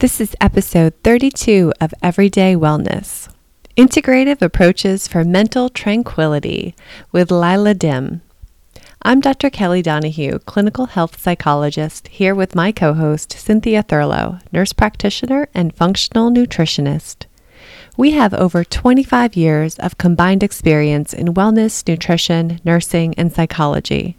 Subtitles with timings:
[0.00, 3.32] This is episode 32 of Everyday Wellness
[3.76, 6.74] Integrative Approaches for Mental Tranquility
[7.12, 8.20] with Lila Dim.
[9.02, 9.50] I'm Dr.
[9.50, 15.74] Kelly Donahue, clinical health psychologist, here with my co host, Cynthia Thurlow, nurse practitioner and
[15.76, 17.26] functional nutritionist.
[17.96, 24.16] We have over 25 years of combined experience in wellness, nutrition, nursing, and psychology.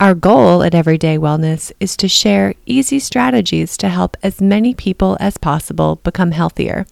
[0.00, 5.18] Our goal at Everyday Wellness is to share easy strategies to help as many people
[5.20, 6.86] as possible become healthier.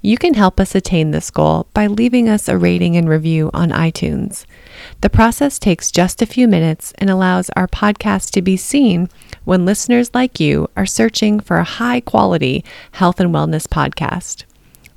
[0.00, 3.68] You can help us attain this goal by leaving us a rating and review on
[3.68, 4.46] iTunes.
[5.02, 9.10] The process takes just a few minutes and allows our podcast to be seen
[9.44, 14.44] when listeners like you are searching for a high quality health and wellness podcast.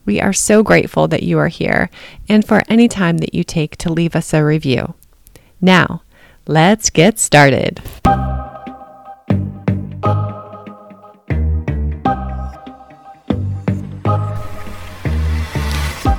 [0.05, 1.89] We are so grateful that you are here
[2.29, 4.93] and for any time that you take to leave us a review.
[5.59, 6.03] Now,
[6.49, 7.81] Let's get started.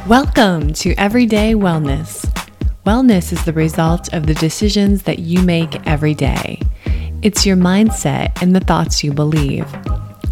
[0.06, 2.27] Welcome to Everyday Wellness.
[2.84, 6.60] Wellness is the result of the decisions that you make every day.
[7.22, 9.64] It's your mindset and the thoughts you believe.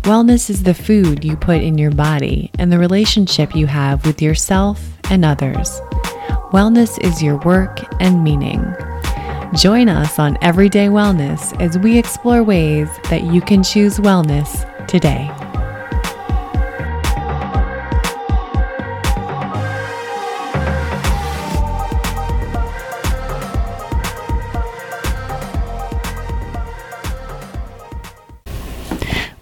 [0.03, 4.21] Wellness is the food you put in your body and the relationship you have with
[4.21, 4.79] yourself
[5.09, 5.81] and others.
[6.53, 8.63] Wellness is your work and meaning.
[9.55, 15.31] Join us on Everyday Wellness as we explore ways that you can choose wellness today.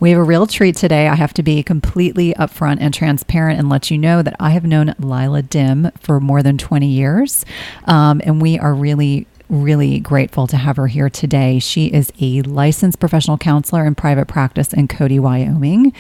[0.00, 1.08] We have a real treat today.
[1.08, 4.64] I have to be completely upfront and transparent and let you know that I have
[4.64, 7.46] known Lila Dim for more than 20 years.
[7.86, 11.58] Um, and we are really really grateful to have her here today.
[11.58, 15.92] She is a licensed professional counselor in private practice in Cody, Wyoming,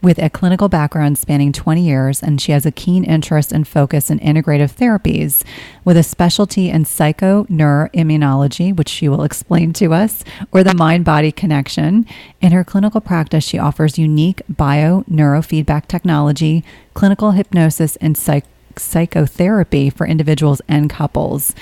[0.00, 4.10] with a clinical background spanning 20 years, and she has a keen interest and focus
[4.10, 5.42] in integrative therapies
[5.84, 11.32] with a specialty in psychoneuroimmunology, which she will explain to us, or the mind body
[11.32, 12.06] connection.
[12.40, 18.46] In her clinical practice, she offers unique bio neurofeedback technology, clinical hypnosis, and psych-
[18.76, 21.54] psychotherapy for individuals and couples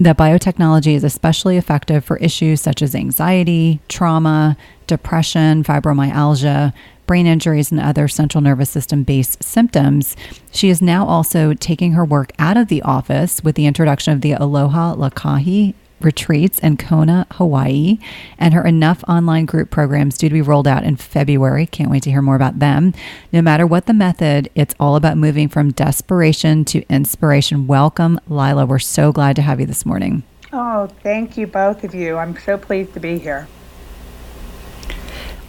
[0.00, 6.72] that biotechnology is especially effective for issues such as anxiety, trauma, depression, fibromyalgia,
[7.06, 10.16] brain injuries, and other central nervous system based symptoms.
[10.52, 14.20] She is now also taking her work out of the office with the introduction of
[14.20, 17.98] the Aloha Lokahi retreats in Kona, Hawaii,
[18.38, 21.66] and her Enough online group programs due to be rolled out in February.
[21.66, 22.94] Can't wait to hear more about them.
[23.32, 27.66] No matter what the method, it's all about moving from desperation to inspiration.
[27.66, 28.66] Welcome, Lila.
[28.66, 30.22] We're so glad to have you this morning.
[30.52, 32.16] Oh, thank you, both of you.
[32.16, 33.48] I'm so pleased to be here.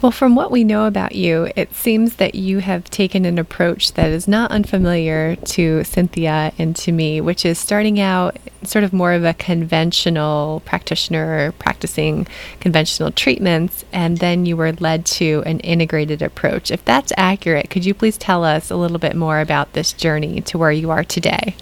[0.02, 3.92] Well, from what we know about you, it seems that you have taken an approach
[3.92, 8.94] that is not unfamiliar to Cynthia and to me, which is starting out sort of
[8.94, 12.26] more of a conventional practitioner practicing
[12.60, 16.70] conventional treatments, and then you were led to an integrated approach.
[16.70, 20.40] If that's accurate, could you please tell us a little bit more about this journey
[20.42, 21.54] to where you are today?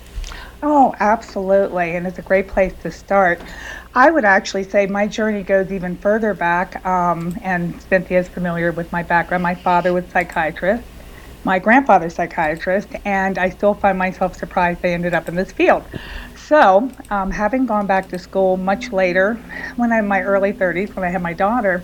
[0.63, 1.97] Oh, absolutely.
[1.97, 3.41] And it's a great place to start.
[3.99, 6.87] I would actually say my journey goes even further back.
[6.87, 9.43] Um, and Cynthia is familiar with my background.
[9.43, 10.85] My father was a psychiatrist,
[11.43, 15.83] my grandfather psychiatrist, and I still find myself surprised they ended up in this field.
[16.37, 19.35] So, um, having gone back to school much later,
[19.75, 21.83] when I'm in my early 30s, when I had my daughter,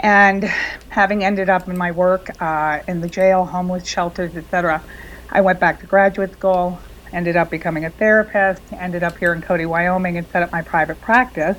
[0.00, 0.44] and
[0.88, 4.82] having ended up in my work uh, in the jail, homeless shelters, etc.,
[5.30, 6.80] I went back to graduate school,
[7.14, 10.60] ended up becoming a therapist, ended up here in Cody, Wyoming, and set up my
[10.60, 11.56] private practice.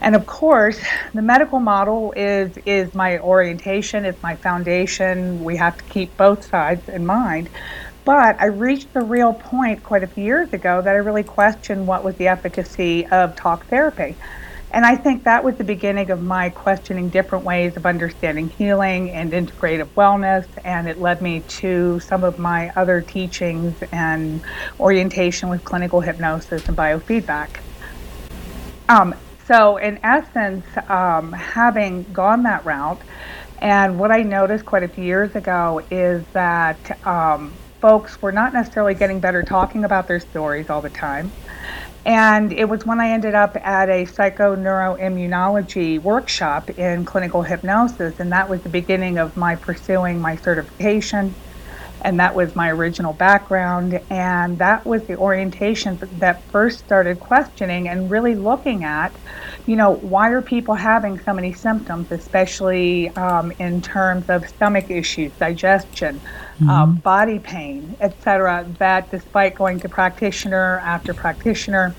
[0.00, 0.78] And of course,
[1.14, 5.42] the medical model is is my orientation, it's my foundation.
[5.42, 7.48] We have to keep both sides in mind.
[8.04, 11.86] But I reached the real point quite a few years ago that I really questioned
[11.86, 14.16] what was the efficacy of talk therapy.
[14.70, 19.10] And I think that was the beginning of my questioning different ways of understanding healing
[19.10, 20.46] and integrative wellness.
[20.62, 24.42] And it led me to some of my other teachings and
[24.78, 27.48] orientation with clinical hypnosis and biofeedback.
[28.90, 29.14] Um,
[29.46, 33.00] so, in essence, um, having gone that route,
[33.60, 38.52] and what I noticed quite a few years ago is that um, folks were not
[38.52, 41.32] necessarily getting better talking about their stories all the time.
[42.08, 48.32] And it was when I ended up at a psychoneuroimmunology workshop in clinical hypnosis, and
[48.32, 51.36] that was the beginning of my pursuing my certification
[52.02, 54.00] And that was my original background.
[54.10, 59.16] And that was the orientation that first started questioning and really looking at,
[59.66, 64.90] you know, why are people having so many symptoms, especially um, in terms of stomach
[64.90, 66.20] issues, digestion,
[66.60, 66.70] mm-hmm.
[66.70, 68.66] uh, body pain, etc.
[68.78, 71.94] That despite going to practitioner after practitioner,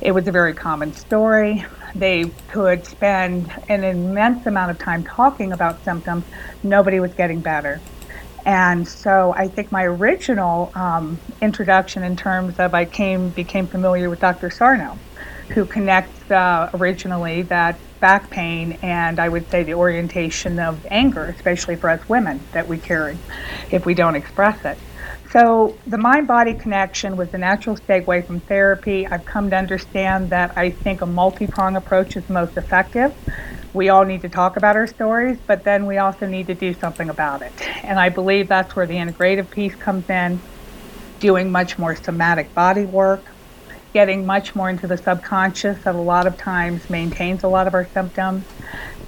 [0.00, 1.64] it was a very common story.
[1.94, 6.24] They could spend an immense amount of time talking about symptoms.
[6.62, 7.80] Nobody was getting better.
[8.44, 14.10] And so I think my original um, introduction in terms of I came became familiar
[14.10, 14.50] with Dr.
[14.50, 14.98] Sarno,
[15.50, 21.24] who connects uh, originally that back pain and I would say the orientation of anger,
[21.24, 23.16] especially for us women, that we carry
[23.70, 24.78] if we don't express it.
[25.30, 29.06] So the mind body connection was the natural segue from therapy.
[29.06, 33.12] I've come to understand that I think a multi prong approach is most effective.
[33.72, 36.72] We all need to talk about our stories, but then we also need to do
[36.74, 37.52] something about it.
[37.82, 40.38] And I believe that's where the integrative piece comes in,
[41.18, 43.24] doing much more somatic body work,
[43.94, 47.72] getting much more into the subconscious that a lot of times maintains a lot of
[47.72, 48.44] our symptoms,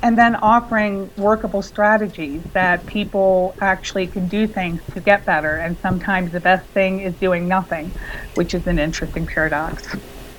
[0.02, 5.56] and then offering workable strategies that people actually can do things to get better.
[5.56, 7.90] And sometimes the best thing is doing nothing,
[8.34, 9.88] which is an interesting paradox.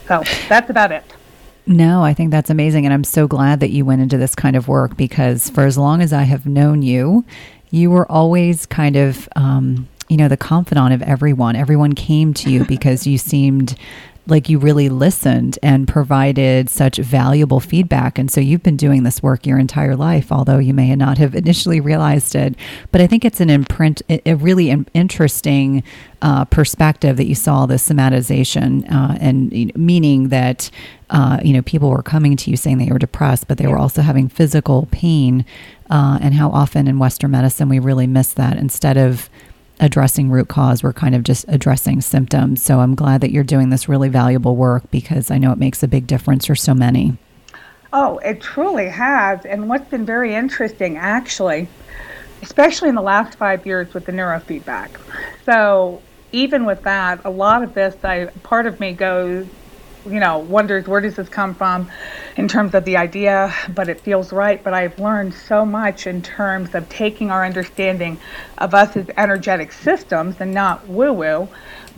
[0.08, 1.04] So that's about it.
[1.66, 2.86] No, I think that's amazing.
[2.86, 5.78] And I'm so glad that you went into this kind of work because for as
[5.78, 7.26] long as I have known you,
[7.72, 11.58] you were always kind of, um, you know, the confidant of everyone.
[11.58, 13.76] Everyone came to you because you seemed
[14.28, 18.20] like you really listened and provided such valuable feedback.
[18.20, 21.34] And so you've been doing this work your entire life, although you may not have
[21.36, 22.56] initially realized it.
[22.92, 25.84] But I think it's an imprint, a really interesting
[26.22, 30.70] uh, perspective that you saw the somatization, uh, and you know, meaning that
[31.10, 33.78] uh, you know people were coming to you saying they were depressed, but they were
[33.78, 35.46] also having physical pain.
[35.90, 39.30] Uh, and how often in Western medicine we really miss that instead of
[39.80, 40.84] addressing root cause.
[40.84, 42.62] We're kind of just addressing symptoms.
[42.64, 45.84] So I'm glad that you're doing this really valuable work because I know it makes
[45.84, 47.18] a big difference for so many.
[47.94, 49.46] Oh, it truly has.
[49.46, 51.68] And what's been very interesting, actually,
[52.42, 54.90] especially in the last five years with the neurofeedback.
[55.46, 56.02] So
[56.32, 59.48] even with that, a lot of this, I part of me goes,
[60.10, 61.90] you know, wonders where does this come from
[62.36, 64.64] in terms of the idea, but it feels right.
[64.64, 68.20] But I've learned so much in terms of taking our understanding
[68.58, 71.48] of us as energetic systems and not woo woo,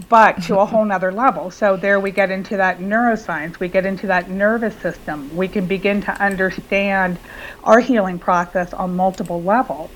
[0.08, 1.52] but to a whole nother level.
[1.52, 5.36] So there we get into that neuroscience, we get into that nervous system.
[5.36, 7.20] We can begin to understand
[7.64, 9.92] our healing process on multiple levels.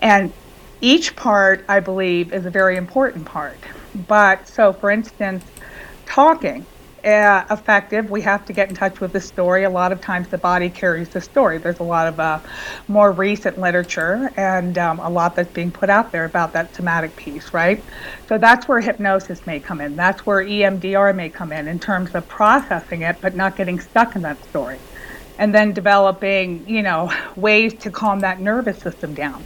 [0.00, 0.32] And
[0.80, 3.58] each part, I believe, is a very important part.
[4.06, 5.44] But so, for instance,
[6.06, 6.64] talking
[7.08, 9.64] uh, effective, we have to get in touch with the story.
[9.64, 11.58] A lot of times the body carries the story.
[11.58, 12.40] There's a lot of uh,
[12.86, 17.16] more recent literature and um, a lot that's being put out there about that somatic
[17.16, 17.82] piece, right?
[18.28, 19.96] So that's where hypnosis may come in.
[19.96, 24.14] That's where EMDR may come in in terms of processing it, but not getting stuck
[24.14, 24.78] in that story.
[25.38, 29.44] And then developing, you know, ways to calm that nervous system down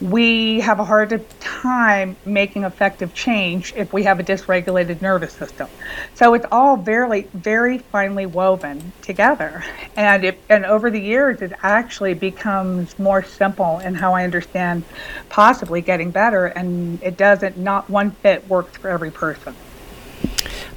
[0.00, 5.68] we have a harder time making effective change if we have a dysregulated nervous system.
[6.14, 9.62] So it's all very, very finely woven together.
[9.96, 14.84] And it, and over the years, it actually becomes more simple in how I understand
[15.28, 16.46] possibly getting better.
[16.46, 19.54] And it doesn't, not one fit works for every person.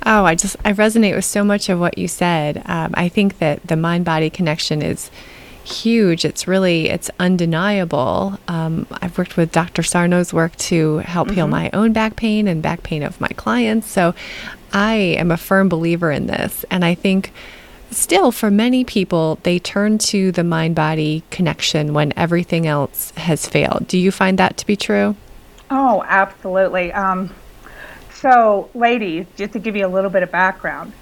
[0.06, 2.62] Oh, I just, I resonate with so much of what you said.
[2.66, 5.10] Um, I think that the mind body connection is
[5.63, 6.25] huge.
[6.25, 8.38] It's really it's undeniable.
[8.48, 9.81] Um, I've worked with Dr.
[9.81, 11.36] Sarno's work to help mm-hmm.
[11.36, 13.88] heal my own back pain and back pain of my clients.
[13.88, 14.13] So
[14.72, 17.32] I am a firm believer in this, and I think
[17.91, 23.48] still for many people they turn to the mind body connection when everything else has
[23.48, 23.88] failed.
[23.88, 25.15] Do you find that to be true?
[25.70, 26.91] Oh, absolutely.
[26.91, 27.34] Um,
[28.13, 30.93] so, ladies, just to give you a little bit of background.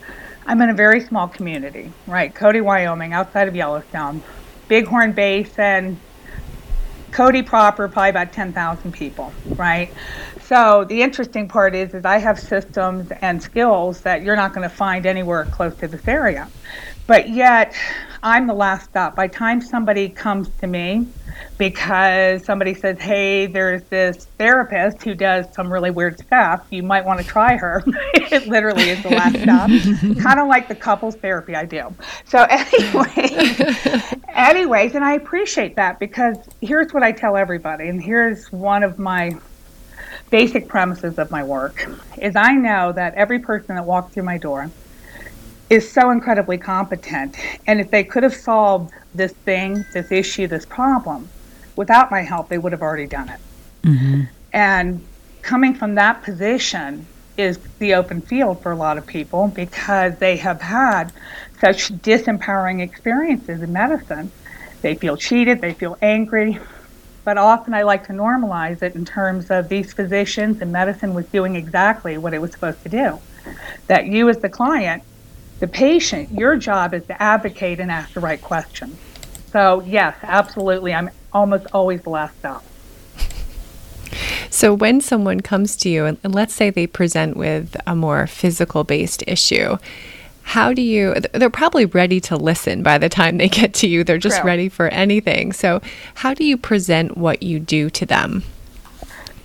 [0.46, 2.34] I'm in a very small community, right?
[2.34, 4.24] Cody, Wyoming, outside of Yellowstone.
[4.72, 6.00] Bighorn Basin,
[7.12, 9.94] Cody proper, probably about 10,000 people, right?
[10.46, 14.64] So the interesting part is, is I have systems and skills that you're not going
[14.68, 16.50] to find anywhere close to this area.
[17.06, 17.76] But yet,
[18.24, 19.16] I'm the last stop.
[19.16, 21.08] By the time somebody comes to me
[21.58, 27.06] because somebody says, hey, there's this therapist who does some really weird stuff, you might
[27.06, 27.84] want to try her.
[28.14, 29.70] it literally is the last stop.
[30.24, 31.94] kind of like the couples therapy I do.
[32.26, 33.30] So, anyway,
[34.30, 39.00] anyways, and I appreciate that because here's what I tell everybody, and here's one of
[39.00, 39.36] my
[40.30, 41.88] basic premises of my work
[42.22, 44.72] is I know that every person that walks through my door
[45.72, 47.38] is so incredibly competent.
[47.66, 51.30] And if they could have solved this thing, this issue, this problem
[51.78, 53.40] without my help, they would have already done it.
[53.84, 54.22] Mm-hmm.
[54.52, 55.02] And
[55.42, 60.36] coming from that position is the open field for a lot of people because they
[60.36, 61.14] have had
[61.62, 64.30] such disempowering experiences in medicine.
[64.82, 66.60] They feel cheated, they feel angry,
[67.24, 71.28] but often I like to normalize it in terms of these physicians and medicine was
[71.28, 73.20] doing exactly what it was supposed to do.
[73.88, 75.04] That you, as the client,
[75.62, 78.98] the patient, your job is to advocate and ask the right questions.
[79.52, 80.92] So, yes, absolutely.
[80.92, 82.64] I'm almost always the last stop.
[84.50, 88.84] So, when someone comes to you, and let's say they present with a more physical
[88.84, 89.78] based issue,
[90.42, 94.04] how do you they're probably ready to listen by the time they get to you
[94.04, 94.48] they're just True.
[94.48, 95.80] ready for anything so
[96.16, 98.44] how do you present what you do to them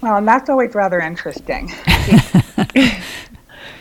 [0.01, 1.71] well and that's always rather interesting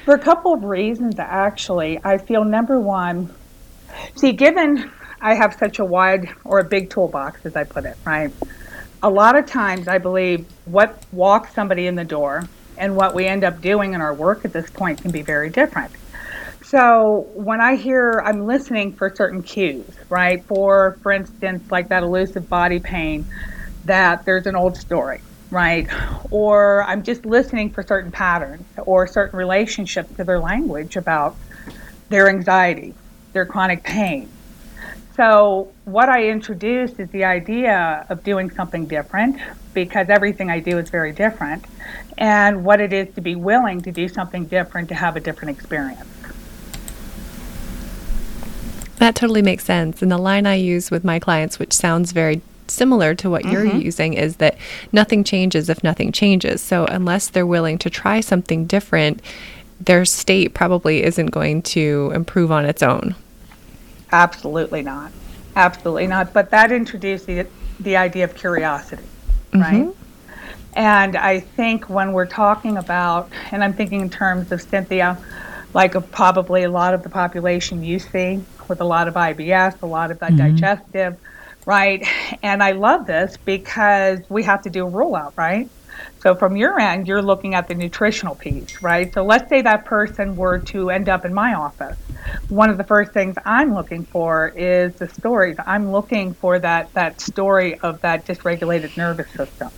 [0.06, 3.34] for a couple of reasons actually i feel number one
[4.16, 7.98] see given i have such a wide or a big toolbox as i put it
[8.06, 8.32] right?
[9.04, 12.44] A lot of times i believe what walks somebody in the door
[12.78, 15.50] and what we end up doing in our work at this point can be very
[15.50, 15.92] different.
[16.64, 20.44] So when I hear, I'm listening for certain cues, right?
[20.46, 23.26] For, for instance, like that elusive body pain,
[23.86, 25.22] that there's an old story,
[25.52, 25.88] right?
[26.32, 31.36] Or I'm just listening for certain patterns or certain relationships to their language about
[32.10, 32.94] their anxiety,
[33.34, 34.30] their chronic pain.
[35.16, 39.40] So what I introduced is the idea of doing something different
[39.74, 41.64] because everything I do is very different
[42.18, 45.58] and what it is to be willing to do something different to have a different
[45.58, 46.04] experience.
[48.98, 50.02] That totally makes sense.
[50.02, 53.52] And the line I use with my clients, which sounds very similar to what mm-hmm.
[53.52, 54.58] you're using, is that
[54.92, 56.62] nothing changes if nothing changes.
[56.62, 59.22] So unless they're willing to try something different,
[59.80, 63.16] their state probably isn't going to improve on its own.
[64.12, 65.12] Absolutely not.
[65.56, 66.34] Absolutely not.
[66.34, 67.48] But that introduced the,
[67.80, 69.04] the idea of curiosity,
[69.52, 69.62] mm-hmm.
[69.62, 69.96] right?
[70.74, 75.18] And I think when we're talking about, and I'm thinking in terms of Cynthia,
[75.74, 79.82] like of probably a lot of the population you see, with a lot of IBS,
[79.82, 80.38] a lot of mm-hmm.
[80.38, 81.18] digestive,
[81.66, 82.06] right?
[82.44, 85.68] And I love this because we have to do a rule out, right?
[86.22, 89.14] So from your end, you're looking at the nutritional piece, right?
[89.14, 91.98] So let's say that person were to end up in my office.
[92.50, 95.58] One of the first things I'm looking for is the stories.
[95.66, 99.70] I'm looking for that that story of that dysregulated nervous system,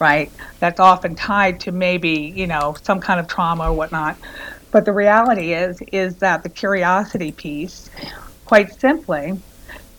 [0.00, 0.32] right?
[0.60, 4.18] That's often tied to maybe you know some kind of trauma or whatnot.
[4.72, 7.88] But the reality is is that the curiosity piece,
[8.46, 9.34] quite simply,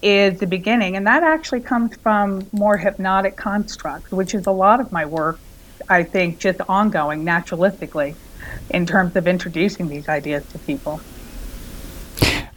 [0.03, 4.81] is the beginning, and that actually comes from more hypnotic constructs, which is a lot
[4.81, 5.41] of my work.
[5.89, 8.17] I think just ongoing naturalistically
[8.69, 11.01] in terms of introducing these ideas to people.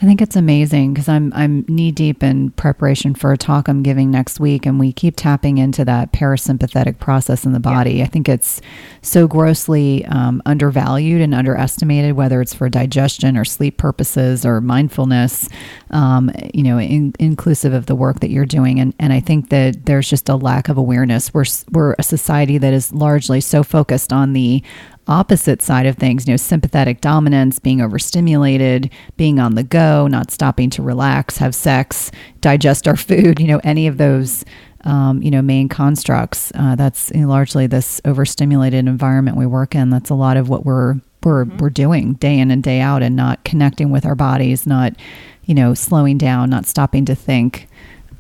[0.01, 3.83] I think it's amazing because I'm I'm knee deep in preparation for a talk I'm
[3.83, 7.95] giving next week, and we keep tapping into that parasympathetic process in the body.
[7.95, 8.05] Yeah.
[8.05, 8.61] I think it's
[9.01, 15.49] so grossly um, undervalued and underestimated, whether it's for digestion or sleep purposes or mindfulness.
[15.91, 19.49] Um, you know, in, inclusive of the work that you're doing, and and I think
[19.49, 21.33] that there's just a lack of awareness.
[21.33, 24.63] We're we're a society that is largely so focused on the
[25.09, 30.31] opposite side of things, you know, sympathetic dominance, being overstimulated, being on the go, not
[30.31, 32.11] stopping to relax, have sex,
[32.41, 34.45] digest our food, you know, any of those,
[34.85, 36.53] um, you know, main constructs.
[36.55, 39.91] Uh, that's you know, largely this overstimulated environment we work in.
[39.91, 41.59] That's a lot of what we're we're mm-hmm.
[41.59, 44.95] we're doing day in and day out, and not connecting with our bodies, not
[45.47, 47.69] you know, slowing down, not stopping to think.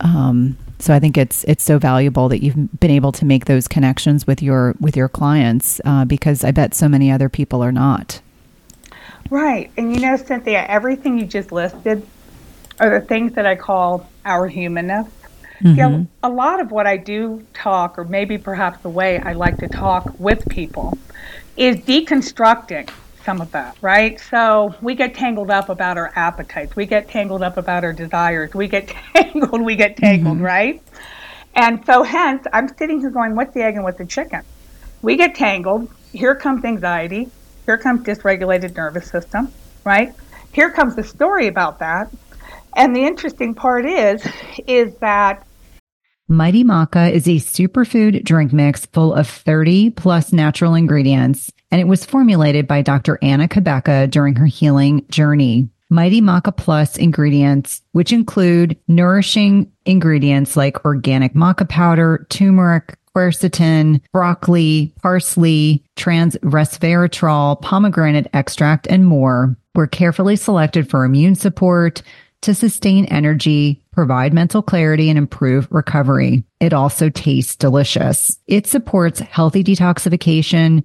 [0.01, 3.67] Um, so I think it's it's so valuable that you've been able to make those
[3.67, 7.73] connections with your with your clients uh, because I bet so many other people are
[7.73, 8.21] not.
[9.31, 12.07] Right, and you know, Cynthia, everything you just listed
[12.79, 15.09] are the things that I call our humanness.
[15.61, 15.69] Mm-hmm.
[15.69, 19.33] You know, a lot of what I do talk, or maybe perhaps the way I
[19.33, 20.99] like to talk with people,
[21.57, 22.91] is deconstructing
[23.27, 24.19] some of that, right?
[24.31, 26.77] So we get tangled up about our appetites.
[26.77, 28.55] We get tangled up about our desires.
[28.55, 30.45] We get tangled, we get tangled, mm-hmm.
[30.45, 30.83] right?
[31.55, 34.43] And so hence, I'm sitting here going, what's the egg and what's the chicken?
[35.03, 35.91] We get tangled.
[36.13, 37.29] Here comes anxiety.
[37.67, 39.53] Here comes dysregulated nervous system,
[39.85, 40.15] right?
[40.53, 42.11] Here comes the story about that.
[42.77, 44.27] And the interesting part is,
[44.67, 45.45] is that
[46.29, 51.89] Mighty Maca is a superfood drink mix full of 30 plus natural ingredients and it
[51.89, 53.19] was formulated by Dr.
[53.23, 55.69] Anna Cabeca during her healing journey.
[55.89, 64.93] Mighty Maca Plus ingredients, which include nourishing ingredients like organic maca powder, turmeric, quercetin, broccoli,
[65.01, 72.03] parsley, trans resveratrol, pomegranate extract, and more, were carefully selected for immune support
[72.43, 76.45] to sustain energy, provide mental clarity, and improve recovery.
[76.61, 78.39] It also tastes delicious.
[78.47, 80.85] It supports healthy detoxification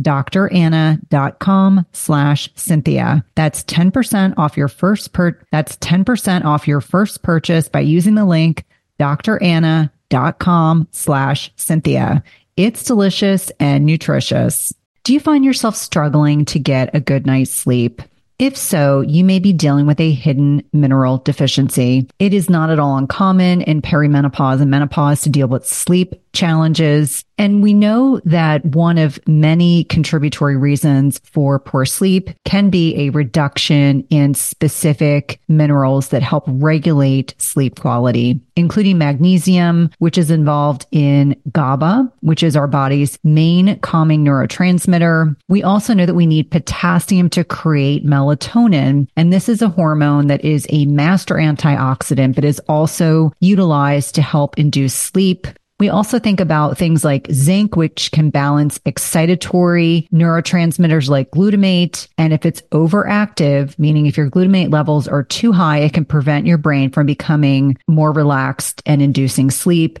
[0.00, 3.24] dranna.com slash Cynthia.
[3.34, 8.24] That's 10% off your first per, that's 10% off your first purchase by using the
[8.24, 8.64] link
[8.98, 12.22] dranna.com slash Cynthia.
[12.56, 14.72] It's delicious and nutritious.
[15.04, 18.02] Do you find yourself struggling to get a good night's sleep?
[18.38, 22.08] If so, you may be dealing with a hidden mineral deficiency.
[22.20, 27.24] It is not at all uncommon in perimenopause and menopause to deal with sleep challenges.
[27.36, 33.10] And we know that one of many contributory reasons for poor sleep can be a
[33.10, 41.34] reduction in specific minerals that help regulate sleep quality, including magnesium, which is involved in
[41.50, 45.34] GABA, which is our body's main calming neurotransmitter.
[45.48, 48.27] We also know that we need potassium to create melatonin.
[49.16, 54.22] And this is a hormone that is a master antioxidant, but is also utilized to
[54.22, 55.46] help induce sleep
[55.80, 62.08] we also think about things like zinc, which can balance excitatory neurotransmitters like glutamate.
[62.18, 66.46] And if it's overactive, meaning if your glutamate levels are too high, it can prevent
[66.46, 70.00] your brain from becoming more relaxed and inducing sleep.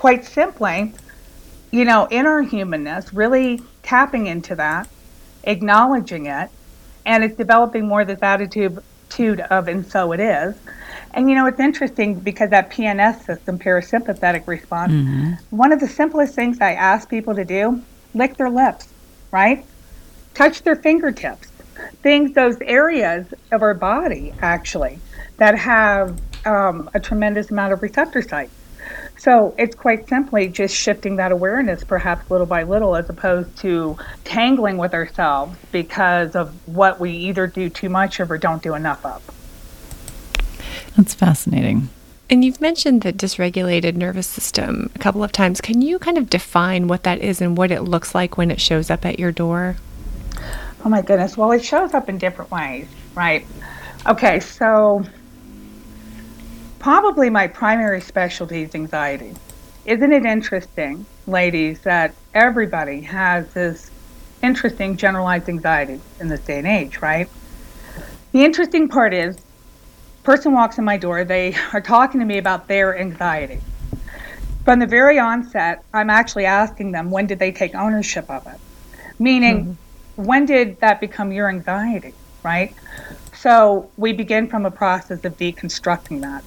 [0.00, 0.94] quite simply,
[1.70, 4.88] you know, in our humanness, really tapping into that,
[5.44, 6.48] acknowledging it,
[7.04, 8.82] and it's developing more this attitude
[9.50, 10.56] of, and so it is.
[11.12, 15.34] And you know, it's interesting because that PNS system, parasympathetic response, mm-hmm.
[15.54, 17.82] one of the simplest things I ask people to do,
[18.14, 18.88] lick their lips,
[19.30, 19.66] right?
[20.32, 21.48] Touch their fingertips.
[22.02, 24.98] Things, those areas of our body actually
[25.36, 28.54] that have um, a tremendous amount of receptor sites.
[29.20, 33.98] So it's quite simply just shifting that awareness, perhaps little by little, as opposed to
[34.24, 38.74] tangling with ourselves because of what we either do too much of or don't do
[38.74, 39.22] enough of.
[40.96, 41.90] That's fascinating.
[42.30, 45.60] And you've mentioned the dysregulated nervous system a couple of times.
[45.60, 48.58] Can you kind of define what that is and what it looks like when it
[48.58, 49.76] shows up at your door?
[50.82, 51.36] Oh my goodness.
[51.36, 53.44] Well, it shows up in different ways, right?
[54.06, 55.04] Okay, so
[56.80, 59.34] Probably my primary specialty is anxiety.
[59.84, 63.90] Isn't it interesting, ladies, that everybody has this
[64.42, 67.28] interesting generalized anxiety in this day and age, right?
[68.32, 69.36] The interesting part is,
[70.22, 73.60] person walks in my door, they are talking to me about their anxiety.
[74.64, 78.58] From the very onset, I'm actually asking them when did they take ownership of it?
[79.18, 79.76] Meaning,
[80.16, 80.24] mm-hmm.
[80.24, 82.74] when did that become your anxiety, right?
[83.34, 86.42] So we begin from a process of deconstructing that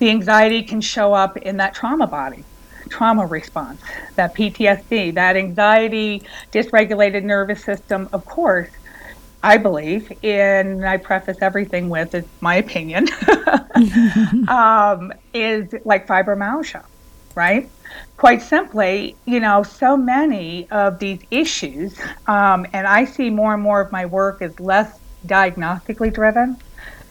[0.00, 2.42] the anxiety can show up in that trauma body,
[2.88, 3.80] trauma response,
[4.16, 8.68] that PTSD, that anxiety, dysregulated nervous system, of course.
[9.42, 13.08] I believe, and I preface everything with it's my opinion,
[14.48, 16.84] um, is like fibromyalgia,
[17.34, 17.70] right?
[18.18, 23.62] Quite simply, you know, so many of these issues, um, and I see more and
[23.62, 26.58] more of my work is less diagnostically driven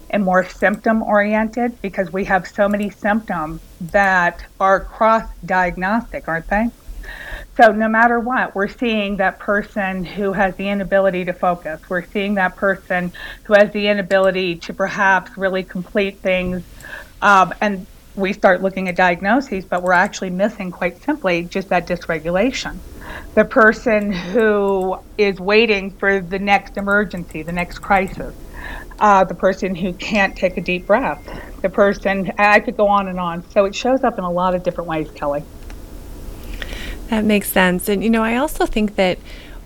[0.09, 6.47] and more symptom oriented because we have so many symptoms that are cross diagnostic, aren't
[6.47, 6.69] they?
[7.59, 11.81] so no matter what, we're seeing that person who has the inability to focus.
[11.89, 13.11] We're seeing that person
[13.43, 16.63] who has the inability to perhaps really complete things.
[17.21, 21.85] Um, and we start looking at diagnoses, but we're actually missing quite simply just that
[21.85, 22.77] dysregulation.
[23.35, 28.35] The person who is waiting for the next emergency, the next crisis.
[28.99, 31.23] Uh, the person who can't take a deep breath,
[31.62, 33.49] the person, I could go on and on.
[33.51, 35.43] So it shows up in a lot of different ways, Kelly.
[37.09, 37.89] That makes sense.
[37.89, 39.17] And, you know, I also think that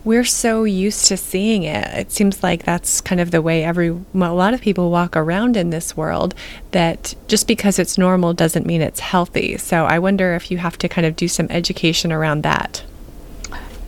[0.04, 1.88] we're so used to seeing it.
[1.98, 5.56] It seems like that's kind of the way every a lot of people walk around
[5.56, 6.36] in this world
[6.72, 9.58] that just because it's normal doesn't mean it's healthy.
[9.58, 12.84] So I wonder if you have to kind of do some education around that.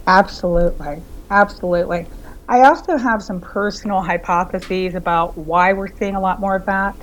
[0.08, 1.02] Absolutely.
[1.30, 2.08] Absolutely.
[2.48, 6.96] I also have some personal hypotheses about why we're seeing a lot more of that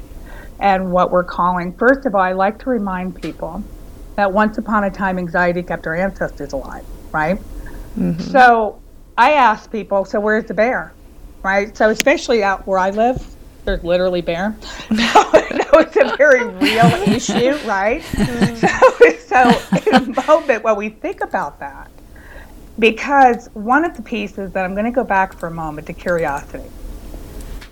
[0.60, 1.72] and what we're calling.
[1.72, 3.62] First of all, I like to remind people
[4.14, 7.38] that once upon a time anxiety kept our ancestors alive, right?
[7.98, 8.20] Mm-hmm.
[8.20, 8.80] So
[9.18, 10.92] I ask people, so where's the bear?
[11.42, 11.76] Right?
[11.76, 13.26] So especially out where I live,
[13.64, 14.56] there's literally bear.
[14.62, 18.02] so it's a very real issue, right?
[18.02, 19.16] Mm-hmm.
[19.26, 21.90] So, so in a moment when we think about that,
[22.78, 25.92] because one of the pieces that I'm going to go back for a moment to
[25.92, 26.68] curiosity.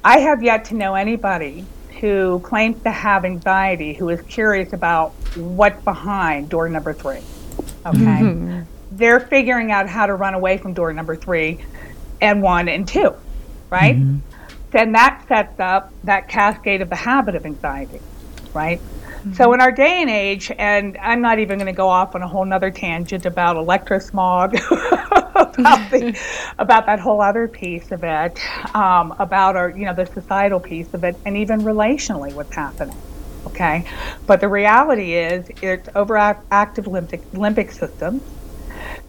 [0.04, 1.64] I have yet to know anybody
[2.00, 7.22] who claims to have anxiety who is curious about what's behind door number three.
[7.86, 7.96] Okay.
[7.96, 8.62] Mm-hmm.
[8.92, 11.58] They're figuring out how to run away from door number three
[12.20, 13.14] and one and two,
[13.68, 13.96] right?
[13.96, 14.18] Mm-hmm.
[14.70, 18.00] Then that sets up that cascade of the habit of anxiety,
[18.54, 18.80] right?
[19.20, 19.34] Mm-hmm.
[19.34, 22.22] So in our day and age, and I'm not even going to go off on
[22.22, 24.54] a whole nother tangent about electrosmog,
[25.58, 26.18] about the,
[26.58, 28.40] about that whole other piece of it,
[28.74, 32.96] um, about our you know the societal piece of it, and even relationally what's happening.
[33.46, 33.84] Okay,
[34.26, 38.22] but the reality is it's overactive limbic limbic system.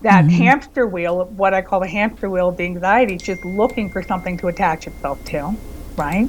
[0.01, 0.29] That mm-hmm.
[0.29, 4.03] hamster wheel, what I call the hamster wheel of the anxiety, is just looking for
[4.03, 5.55] something to attach itself to,
[5.95, 6.27] right?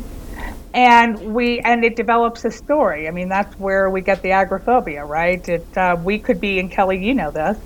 [0.75, 3.09] And we and it develops a story.
[3.09, 5.47] I mean, that's where we get the agoraphobia, right?
[5.49, 7.59] It uh, we could be, and Kelly, you know this,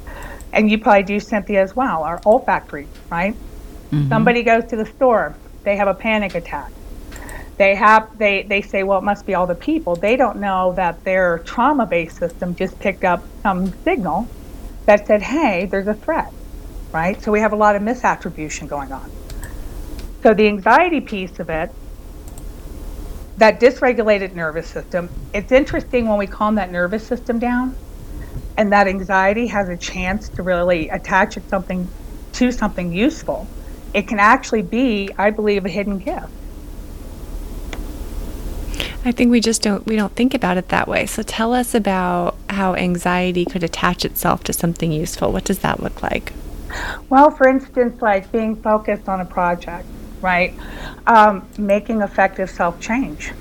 [0.52, 2.02] and you probably do, Cynthia, as well.
[2.02, 3.34] Our olfactory, right?
[3.34, 4.08] Mm-hmm.
[4.08, 6.72] Somebody goes to the store, they have a panic attack.
[7.56, 9.96] They have they they say, well, it must be all the people.
[9.96, 14.28] They don't know that their trauma-based system just picked up some signal
[14.84, 16.32] that said, hey, there's a threat,
[16.92, 17.20] right?
[17.22, 19.10] So we have a lot of misattribution going on.
[20.22, 21.72] So the anxiety piece of it
[23.38, 27.76] that dysregulated nervous system, it's interesting when we calm that nervous system down
[28.56, 31.88] and that anxiety has a chance to really attach it something
[32.32, 33.46] to something useful,
[33.94, 36.28] it can actually be, I believe, a hidden gift.
[39.04, 41.06] I think we just don't we don't think about it that way.
[41.06, 45.32] So tell us about how anxiety could attach itself to something useful.
[45.32, 46.32] What does that look like?
[47.08, 49.86] Well, for instance, like being focused on a project
[50.20, 50.54] right?
[51.06, 53.32] Um, making effective self change,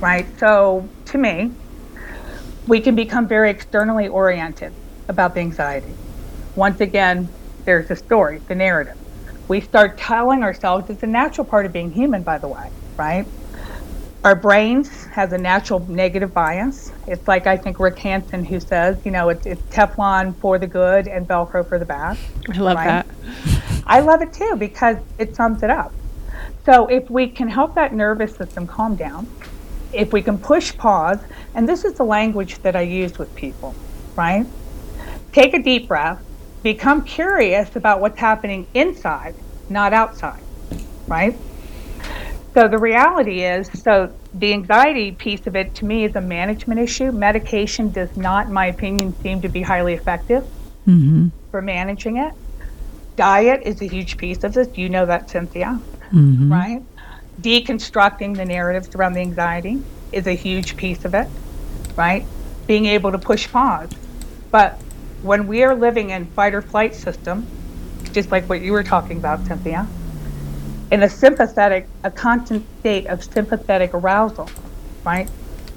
[0.00, 0.26] right?
[0.38, 1.52] So to me,
[2.66, 4.72] we can become very externally oriented
[5.08, 5.92] about the anxiety.
[6.54, 7.28] Once again,
[7.64, 8.96] there's the story, the narrative.
[9.48, 13.26] We start telling ourselves it's a natural part of being human, by the way, right?
[14.24, 16.92] Our brains has a natural negative bias.
[17.06, 20.66] It's like I think Rick Hanson who says, you know, it's, it's Teflon for the
[20.66, 22.18] good and Velcro for the bad.
[22.52, 22.86] I love right?
[22.86, 23.06] that.
[23.86, 25.92] I love it too because it sums it up.
[26.68, 29.26] So if we can help that nervous system calm down,
[29.94, 31.18] if we can push pause,
[31.54, 33.74] and this is the language that I use with people,
[34.16, 34.44] right?
[35.32, 36.22] Take a deep breath,
[36.62, 39.34] become curious about what's happening inside,
[39.70, 40.42] not outside,
[41.06, 41.34] right?
[42.52, 46.80] So the reality is, so the anxiety piece of it to me is a management
[46.80, 47.12] issue.
[47.12, 50.44] Medication does not, in my opinion, seem to be highly effective
[50.86, 51.28] mm-hmm.
[51.50, 52.34] for managing it.
[53.16, 54.76] Diet is a huge piece of this.
[54.76, 55.80] You know that, Cynthia
[56.12, 56.52] mm-hmm.
[56.52, 56.82] right?
[57.40, 61.28] Deconstructing the narratives around the anxiety is a huge piece of it,
[61.96, 62.24] right?
[62.66, 63.90] Being able to push pause.
[64.50, 64.80] But
[65.22, 67.46] when we are living in fight or flight system,
[68.12, 69.86] just like what you were talking about, Cynthia,
[70.90, 74.48] in a sympathetic, a constant state of sympathetic arousal,
[75.04, 75.28] right?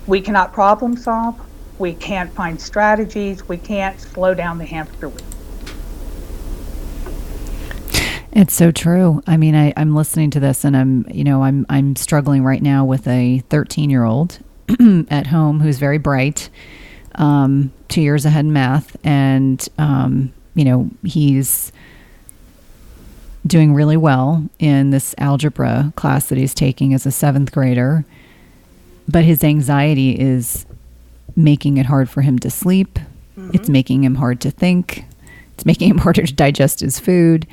[0.07, 1.39] We cannot problem solve.
[1.79, 3.47] We can't find strategies.
[3.47, 5.25] We can't slow down the hamster wheel.
[8.33, 9.21] It's so true.
[9.27, 12.61] I mean, I, I'm listening to this and I'm, you know, I'm I'm struggling right
[12.61, 14.39] now with a 13 year old
[15.09, 16.49] at home who's very bright,
[17.15, 21.73] um, two years ahead in math, and um, you know, he's
[23.45, 28.05] doing really well in this algebra class that he's taking as a seventh grader.
[29.09, 30.65] But his anxiety is
[31.35, 32.97] making it hard for him to sleep.
[33.37, 33.51] Mm-hmm.
[33.53, 35.03] It's making him hard to think
[35.61, 37.45] it's making him harder to digest his food.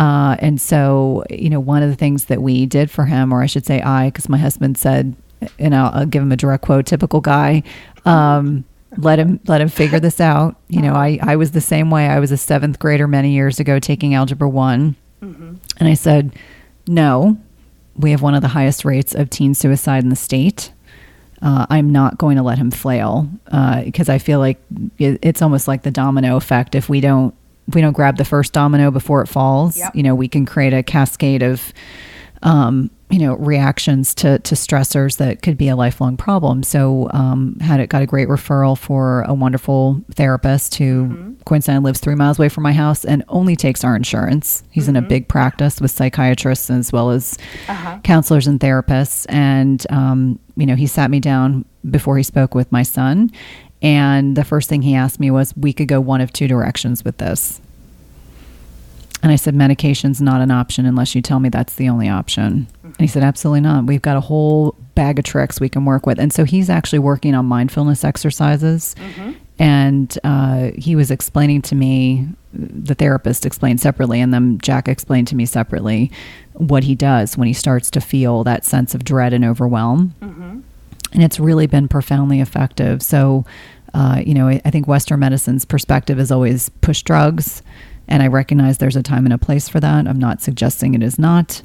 [0.00, 3.42] Uh, and so, you know, one of the things that we did for him, or
[3.42, 5.14] I should say I, because my husband said,
[5.58, 7.62] and I'll, I'll, give him a direct quote, typical guy,
[8.06, 8.64] um,
[8.96, 10.56] let him let him figure this out.
[10.70, 12.06] You know, I, I was the same way.
[12.06, 14.94] I was a seventh grader many years ago taking algebra one.
[15.20, 15.56] Mm-hmm.
[15.78, 16.32] And I said,
[16.86, 17.36] no,
[17.96, 20.72] we have one of the highest rates of teen suicide in the state.
[21.42, 23.28] Uh, I'm not going to let him flail
[23.84, 24.62] because uh, I feel like
[24.98, 26.76] it, it's almost like the domino effect.
[26.76, 27.34] If we don't
[27.70, 29.94] if we don't grab the first domino before it falls, yep.
[29.94, 31.72] you know, we can create a cascade of
[32.42, 36.62] um, you know reactions to to stressors that could be a lifelong problem.
[36.62, 41.32] So um, had it got a great referral for a wonderful therapist who mm-hmm.
[41.44, 44.64] coincidentally lives three miles away from my house and only takes our insurance.
[44.70, 44.90] He's mm-hmm.
[44.90, 45.08] in a mm-hmm.
[45.08, 48.00] big practice with psychiatrists as well as uh-huh.
[48.02, 49.26] counselors and therapists.
[49.28, 53.30] And um, you know he sat me down before he spoke with my son,
[53.82, 57.04] and the first thing he asked me was, "We could go one of two directions
[57.04, 57.60] with this."
[59.22, 62.66] And I said, medication's not an option unless you tell me that's the only option.
[62.82, 63.84] And he said, absolutely not.
[63.84, 66.18] We've got a whole bag of tricks we can work with.
[66.18, 68.94] And so he's actually working on mindfulness exercises.
[68.98, 69.32] Mm-hmm.
[69.58, 75.28] And uh, he was explaining to me, the therapist explained separately, and then Jack explained
[75.28, 76.10] to me separately
[76.54, 80.14] what he does when he starts to feel that sense of dread and overwhelm.
[80.22, 80.60] Mm-hmm.
[81.12, 83.02] And it's really been profoundly effective.
[83.02, 83.44] So,
[83.94, 87.62] uh, you know, I, I think Western medicine's perspective is always push drugs
[88.10, 90.06] and I recognize there's a time and a place for that.
[90.06, 91.62] I'm not suggesting it is not.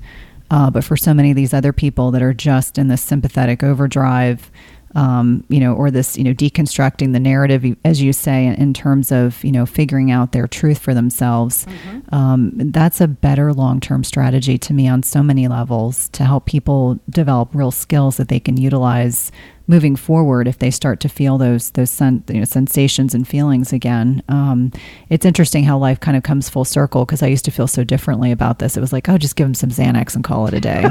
[0.52, 3.64] Uh, but for so many of these other people that are just in this sympathetic
[3.64, 4.52] overdrive,
[4.96, 9.12] um, you know, or this, you know, deconstructing the narrative, as you say, in terms
[9.12, 12.16] of, you know, figuring out their truth for themselves, mm-hmm.
[12.16, 16.46] um, that's a better long term strategy to me on so many levels to help
[16.46, 19.32] people develop real skills that they can utilize
[19.68, 23.74] moving forward if they start to feel those those sen- you know, sensations and feelings
[23.74, 24.24] again.
[24.30, 24.72] Um,
[25.10, 27.84] it's interesting how life kind of comes full circle because I used to feel so
[27.84, 28.78] differently about this.
[28.78, 30.86] It was like, oh, just give them some Xanax and call it a day.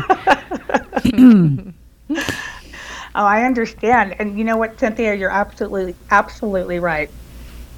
[3.14, 4.16] oh, I understand.
[4.18, 7.10] And you know what, Cynthia, you're absolutely absolutely right.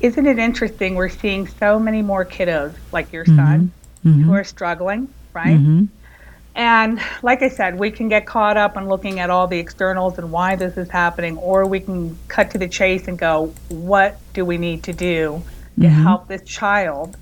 [0.01, 0.95] Isn't it interesting?
[0.95, 3.73] We're seeing so many more kiddos like your son
[4.05, 4.23] mm-hmm.
[4.23, 5.57] who are struggling, right?
[5.57, 5.87] Mm-hmm.
[6.55, 10.19] And like I said, we can get caught up in looking at all the externals
[10.19, 14.19] and why this is happening, or we can cut to the chase and go, what
[14.33, 15.43] do we need to do
[15.79, 16.03] to mm-hmm.
[16.03, 17.17] help this child,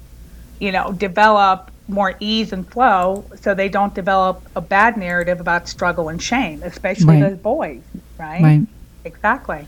[0.61, 5.69] you know, develop more ease and flow so they don't develop a bad narrative about
[5.69, 7.31] struggle and shame, especially right.
[7.31, 7.83] those boys,
[8.19, 8.43] right?
[8.43, 8.67] Right.
[9.05, 9.67] Exactly.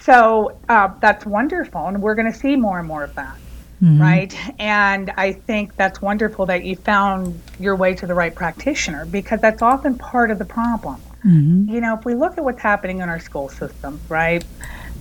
[0.00, 3.36] So uh, that's wonderful, and we're going to see more and more of that
[3.82, 4.00] mm-hmm.
[4.00, 4.60] right?
[4.60, 9.40] And I think that's wonderful that you found your way to the right practitioner because
[9.40, 11.00] that's often part of the problem.
[11.24, 11.68] Mm-hmm.
[11.72, 14.44] You know, if we look at what's happening in our school system, right?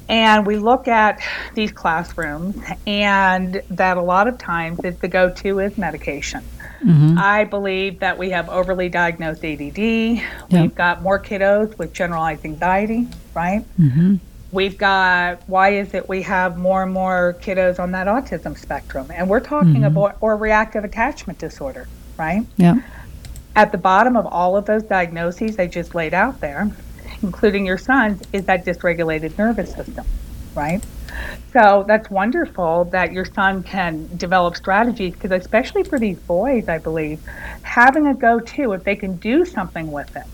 [0.10, 1.22] And we look at
[1.54, 6.44] these classrooms, and that a lot of times is the go to is medication.
[6.84, 7.18] Mm-hmm.
[7.20, 9.78] I believe that we have overly diagnosed ADD.
[9.78, 10.22] Yep.
[10.50, 13.64] We've got more kiddos with generalized anxiety, right?
[13.80, 14.16] Mm-hmm.
[14.52, 19.12] We've got why is it we have more and more kiddos on that autism spectrum,
[19.14, 19.98] and we're talking mm-hmm.
[19.98, 22.44] about or reactive attachment disorder, right?
[22.58, 22.82] Yeah.
[23.56, 26.72] At the bottom of all of those diagnoses I just laid out there,
[27.22, 30.06] including your son's, is that dysregulated nervous system,
[30.56, 30.84] right?
[31.54, 36.78] So that's wonderful that your son can develop strategies because, especially for these boys, I
[36.78, 37.22] believe,
[37.64, 40.26] having a go to, if they can do something with it,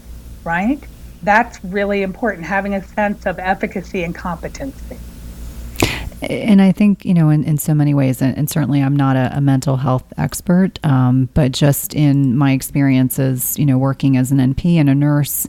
[0.43, 0.83] right?
[1.25, 4.97] that's really important, having a sense of efficacy and competency.
[6.21, 9.15] And I think, you know, in, in so many ways, and, and certainly I'm not
[9.17, 14.31] a, a mental health expert, um, but just in my experiences, you know, working as
[14.31, 15.47] an NP and a nurse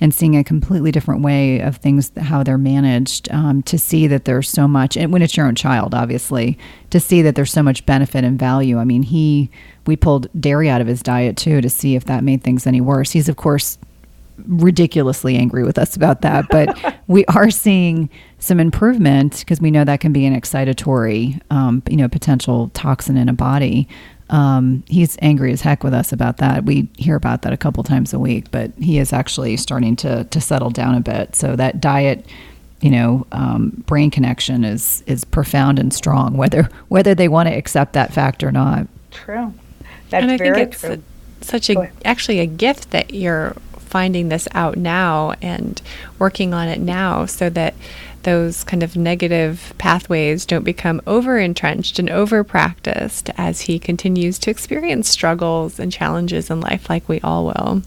[0.00, 4.24] and seeing a completely different way of things, how they're managed, um, to see that
[4.24, 6.58] there's so much, and when it's your own child, obviously,
[6.90, 8.78] to see that there's so much benefit and value.
[8.78, 9.50] I mean, he,
[9.86, 12.80] we pulled dairy out of his diet too to see if that made things any
[12.80, 13.12] worse.
[13.12, 13.78] He's, of course,
[14.46, 19.84] ridiculously angry with us about that, but we are seeing some improvement because we know
[19.84, 23.88] that can be an excitatory, um, you know, potential toxin in a body.
[24.28, 26.64] Um, he's angry as heck with us about that.
[26.64, 30.24] We hear about that a couple times a week, but he is actually starting to
[30.24, 31.36] to settle down a bit.
[31.36, 32.26] So that diet,
[32.80, 37.54] you know, um, brain connection is is profound and strong, whether whether they want to
[37.54, 38.88] accept that fact or not.
[39.10, 39.54] True.
[40.10, 41.02] That's and I very think it's true.
[41.40, 45.80] A, such a actually a gift that you're finding this out now and
[46.18, 47.74] working on it now so that
[48.22, 54.38] those kind of negative pathways don't become over entrenched and over practiced as he continues
[54.40, 57.82] to experience struggles and challenges in life like we all will.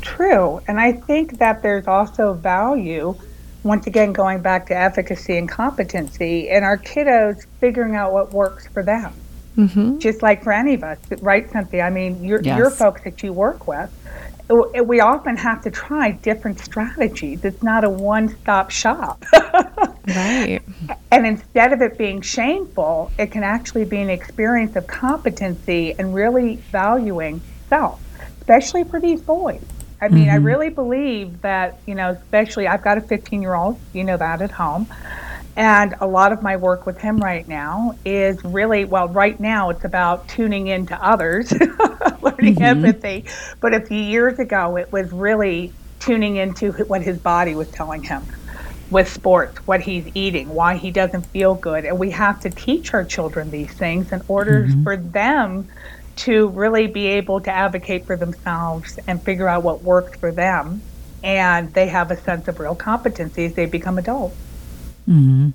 [0.00, 0.60] True.
[0.66, 3.16] And I think that there's also value
[3.64, 8.66] once again, going back to efficacy and competency, and our kiddos figuring out what works
[8.68, 9.12] for them.
[9.56, 9.98] Mm-hmm.
[9.98, 11.82] Just like for any of us, right, Cynthia?
[11.82, 12.56] I mean, your, yes.
[12.56, 13.90] your folks that you work with,
[14.48, 17.44] we often have to try different strategies.
[17.44, 19.24] It's not a one stop shop.
[20.06, 20.60] right.
[21.10, 26.14] And instead of it being shameful, it can actually be an experience of competency and
[26.14, 28.00] really valuing self,
[28.40, 29.62] especially for these boys.
[30.00, 30.32] I mean, mm-hmm.
[30.32, 34.16] I really believe that, you know, especially I've got a 15 year old, you know
[34.16, 34.88] that at home.
[35.54, 39.68] And a lot of my work with him right now is really, well, right now
[39.68, 41.52] it's about tuning into others,
[42.22, 42.62] learning mm-hmm.
[42.62, 43.26] empathy.
[43.60, 48.02] But a few years ago, it was really tuning into what his body was telling
[48.02, 48.22] him
[48.90, 51.84] with sports, what he's eating, why he doesn't feel good.
[51.84, 54.82] And we have to teach our children these things in order mm-hmm.
[54.82, 55.68] for them
[56.14, 60.82] to really be able to advocate for themselves and figure out what works for them.
[61.22, 64.36] And they have a sense of real competency as they become adults.
[65.08, 65.50] Mm-hmm.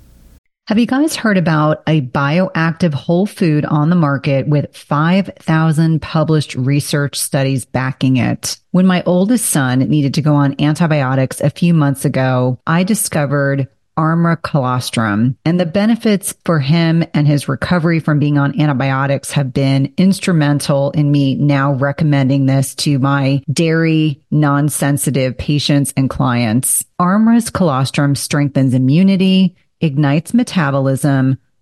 [0.68, 6.54] Have you guys heard about a bioactive whole food on the market with 5,000 published
[6.56, 8.58] research studies backing it?
[8.72, 13.66] When my oldest son needed to go on antibiotics a few months ago, I discovered
[13.98, 15.36] Armra colostrum.
[15.44, 20.92] And the benefits for him and his recovery from being on antibiotics have been instrumental
[20.92, 26.84] in me now recommending this to my dairy non-sensitive patients and clients.
[27.00, 31.38] Armra's colostrum strengthens immunity, ignites metabolism,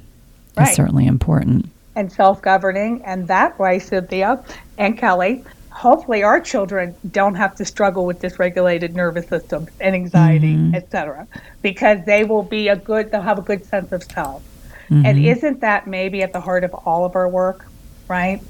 [0.56, 0.70] right.
[0.70, 1.68] is certainly important.
[1.96, 3.02] And self governing.
[3.04, 4.46] And that way, Cynthia
[4.78, 5.44] and Kelly,
[5.78, 10.74] hopefully our children don't have to struggle with dysregulated nervous system and anxiety, mm-hmm.
[10.74, 11.28] etc.,
[11.62, 14.42] because they will be a good, they'll have a good sense of self.
[14.90, 15.06] Mm-hmm.
[15.06, 17.68] And isn't that maybe at the heart of all of our work,
[18.08, 18.42] right?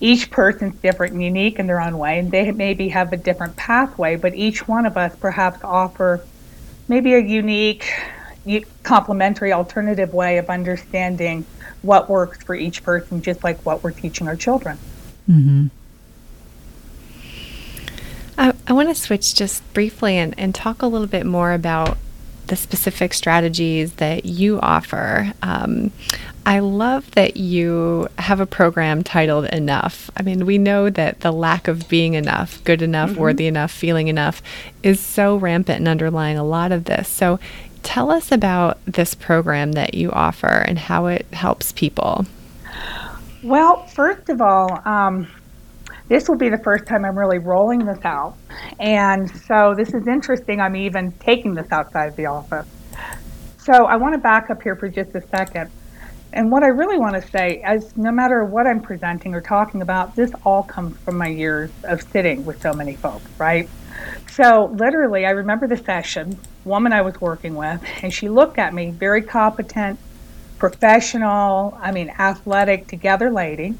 [0.00, 3.54] Each person's different and unique in their own way, and they maybe have a different
[3.54, 6.20] pathway, but each one of us perhaps offer
[6.88, 7.92] maybe a unique
[8.82, 11.46] complementary alternative way of understanding
[11.82, 14.76] what works for each person, just like what we're teaching our children.
[15.30, 15.66] Mm-hmm.
[18.40, 21.98] I, I want to switch just briefly and, and talk a little bit more about
[22.46, 25.32] the specific strategies that you offer.
[25.42, 25.92] Um,
[26.44, 30.10] I love that you have a program titled Enough.
[30.16, 33.20] I mean, we know that the lack of being enough, good enough, mm-hmm.
[33.20, 34.42] worthy enough, feeling enough
[34.82, 37.08] is so rampant and underlying a lot of this.
[37.08, 37.38] So,
[37.82, 42.26] Tell us about this program that you offer and how it helps people.
[43.42, 45.26] Well, first of all, um,
[46.10, 48.36] this will be the first time I'm really rolling this out.
[48.80, 50.60] And so this is interesting.
[50.60, 52.66] I'm even taking this outside of the office.
[53.58, 55.70] So I want to back up here for just a second.
[56.32, 59.82] And what I really want to say is no matter what I'm presenting or talking
[59.82, 63.68] about, this all comes from my years of sitting with so many folks, right?
[64.32, 68.74] So literally, I remember the session, woman I was working with, and she looked at
[68.74, 69.96] me, very competent,
[70.58, 73.76] professional, I mean, athletic, together lady,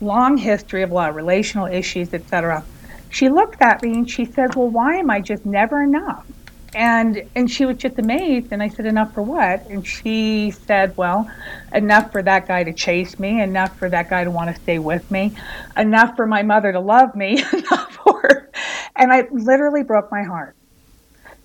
[0.00, 2.64] long history of a lot of relational issues, etc.
[3.08, 6.26] She looked at me and she said, "Well, why am I just never enough?"
[6.74, 8.48] And and she was just amazed.
[8.52, 11.28] And I said, "Enough for what?" And she said, "Well,
[11.72, 14.78] enough for that guy to chase me, enough for that guy to want to stay
[14.78, 15.36] with me,
[15.76, 18.50] enough for my mother to love me, enough for."
[18.96, 20.56] And I literally broke my heart.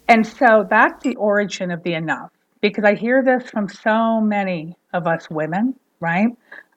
[0.08, 2.32] And so that's the origin of the enough,
[2.62, 6.30] because I hear this from so many of us women, right?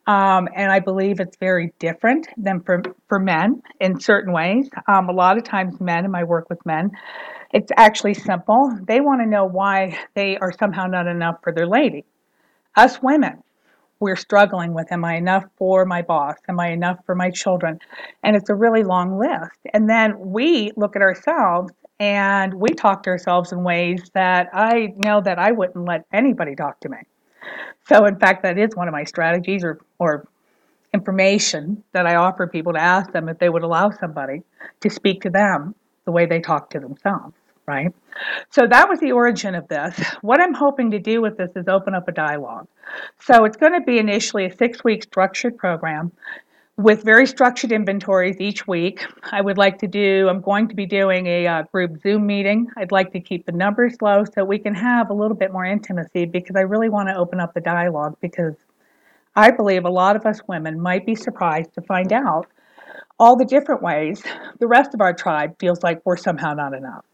[0.07, 4.69] Um, and I believe it's very different than for, for men in certain ways.
[4.87, 6.91] Um, a lot of times, men, in my work with men,
[7.53, 8.77] it's actually simple.
[8.87, 12.05] They want to know why they are somehow not enough for their lady.
[12.77, 13.43] Us women,
[14.01, 16.37] we're struggling with am I enough for my boss?
[16.49, 17.79] Am I enough for my children?
[18.23, 19.59] And it's a really long list.
[19.73, 24.93] And then we look at ourselves and we talk to ourselves in ways that I
[24.97, 26.99] know that I wouldn't let anybody talk to me.
[27.87, 30.27] So, in fact, that is one of my strategies or, or
[30.95, 34.43] information that I offer people to ask them if they would allow somebody
[34.81, 35.75] to speak to them
[36.05, 37.35] the way they talk to themselves,
[37.67, 37.93] right?
[38.51, 39.99] So that was the origin of this.
[40.23, 42.69] What I'm hoping to do with this is open up a dialogue.
[43.21, 46.13] So it's going to be initially a six week structured program
[46.77, 49.07] with very structured inventories each week.
[49.31, 52.67] I would like to do, I'm going to be doing a uh, group Zoom meeting.
[52.77, 55.65] I'd like to keep the numbers low so we can have a little bit more
[55.65, 58.57] intimacy because I really want to open up the dialogue because
[59.37, 62.47] I believe a lot of us women might be surprised to find out
[63.21, 64.23] all the different ways
[64.59, 67.05] the rest of our tribe feels like we're somehow not enough.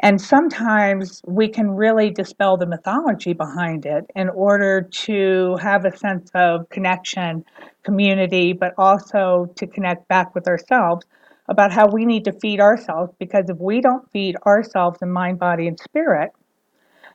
[0.00, 5.96] And sometimes we can really dispel the mythology behind it in order to have a
[5.96, 7.44] sense of connection,
[7.82, 11.06] community, but also to connect back with ourselves
[11.48, 13.12] about how we need to feed ourselves.
[13.18, 16.30] Because if we don't feed ourselves in mind, body, and spirit,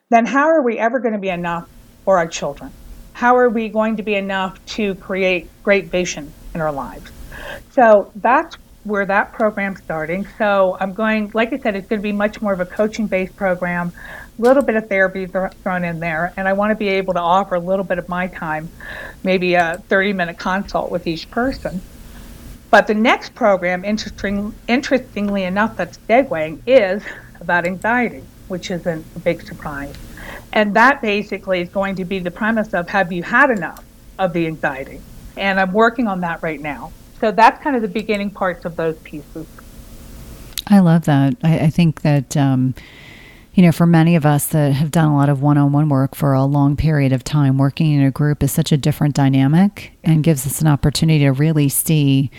[0.09, 1.69] then how are we ever going to be enough
[2.03, 2.71] for our children?
[3.13, 7.11] How are we going to be enough to create great vision in our lives?
[7.71, 10.27] So that's where that program's starting.
[10.37, 13.07] So I'm going, like I said, it's going to be much more of a coaching
[13.07, 13.93] based program,
[14.37, 17.19] a little bit of therapy thrown in there, and I want to be able to
[17.19, 18.69] offer a little bit of my time,
[19.23, 21.81] maybe a 30 minute consult with each person.
[22.71, 27.03] But the next program, interesting, interestingly enough, that's segueing, is
[27.39, 29.95] about anxiety, which isn't a big surprise.
[30.53, 33.83] And that basically is going to be the premise of have you had enough
[34.17, 35.01] of the anxiety?
[35.37, 36.91] And I'm working on that right now.
[37.21, 39.47] So that's kind of the beginning parts of those pieces.
[40.67, 41.35] I love that.
[41.43, 42.73] I, I think that, um,
[43.53, 45.89] you know, for many of us that have done a lot of one on one
[45.89, 49.13] work for a long period of time, working in a group is such a different
[49.13, 52.31] dynamic and gives us an opportunity to really see,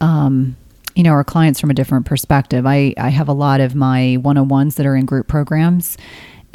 [0.00, 0.56] um,
[0.94, 2.66] you know, our clients from a different perspective.
[2.66, 5.98] I, I have a lot of my one on ones that are in group programs,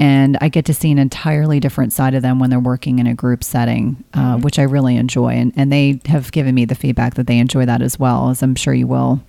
[0.01, 3.05] and I get to see an entirely different side of them when they're working in
[3.05, 4.41] a group setting, uh, mm-hmm.
[4.41, 5.33] which I really enjoy.
[5.33, 8.41] And, and they have given me the feedback that they enjoy that as well, as
[8.41, 9.21] I'm sure you will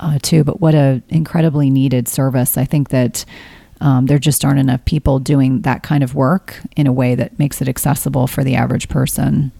[0.00, 0.42] uh, too.
[0.42, 2.58] But what a incredibly needed service.
[2.58, 3.24] I think that
[3.80, 7.38] um, there just aren't enough people doing that kind of work in a way that
[7.38, 9.52] makes it accessible for the average person.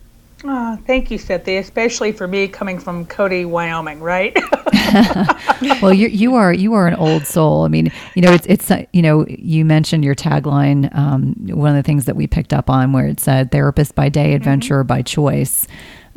[0.50, 4.34] Oh, thank you, Cynthia, especially for me coming from Cody, Wyoming, right?
[5.82, 7.64] well, you you are you are an old soul.
[7.64, 10.94] I mean, you know, it's it's you know, you mentioned your tagline.
[10.96, 14.08] Um, one of the things that we picked up on, where it said "therapist by
[14.08, 14.88] day, adventurer mm-hmm.
[14.88, 15.66] by choice."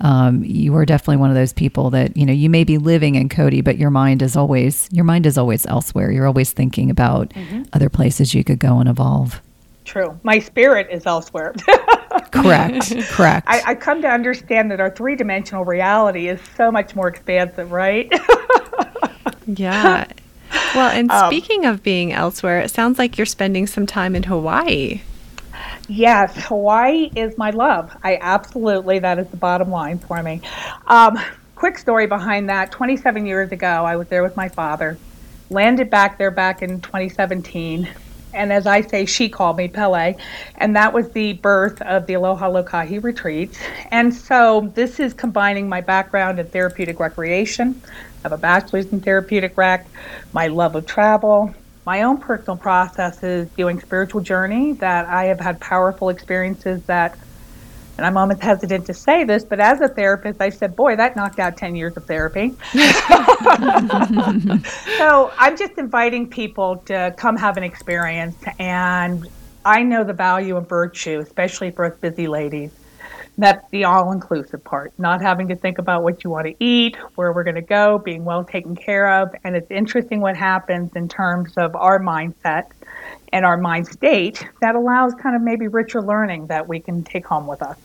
[0.01, 3.15] um, you are definitely one of those people that you know you may be living
[3.15, 6.11] in Cody, but your mind is always your mind is always elsewhere.
[6.11, 7.63] You're always thinking about mm-hmm.
[7.73, 9.41] other places you could go and evolve.
[9.91, 10.17] True.
[10.23, 11.53] My spirit is elsewhere.
[12.31, 12.95] correct.
[13.09, 13.45] Correct.
[13.45, 17.73] I, I, come to understand that our three dimensional reality is so much more expansive,
[17.73, 18.09] right?
[19.47, 20.07] yeah.
[20.73, 24.23] Well, and um, speaking of being elsewhere, it sounds like you're spending some time in
[24.23, 25.01] Hawaii.
[25.89, 27.93] Yes, Hawaii is my love.
[28.01, 30.39] I absolutely, that is the bottom line for me.
[30.87, 31.19] Um,
[31.55, 34.97] quick story behind that 27 years ago, I was there with my father,
[35.49, 37.89] landed back there back in 2017.
[38.33, 40.15] And as I say, she called me Pele.
[40.55, 43.57] And that was the birth of the Aloha Lokahi retreats.
[43.91, 47.81] And so this is combining my background in therapeutic recreation.
[47.85, 49.87] I have a bachelor's in therapeutic rec,
[50.33, 51.55] my love of travel,
[51.85, 57.17] my own personal process is doing spiritual journey that I have had powerful experiences that
[58.01, 61.15] and I'm almost hesitant to say this, but as a therapist, I said, boy, that
[61.15, 62.55] knocked out 10 years of therapy.
[64.97, 68.43] so I'm just inviting people to come have an experience.
[68.57, 69.27] And
[69.63, 72.71] I know the value of virtue, especially for us busy ladies
[73.37, 76.95] that's the all inclusive part, not having to think about what you want to eat,
[77.15, 79.33] where we're going to go, being well taken care of.
[79.43, 82.67] And it's interesting what happens in terms of our mindset
[83.31, 87.25] and our mind state that allows kind of maybe richer learning that we can take
[87.25, 87.77] home with us.